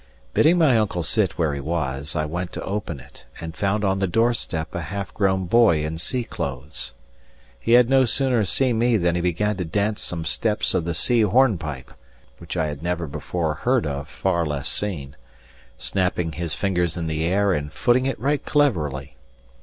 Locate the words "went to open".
2.25-2.99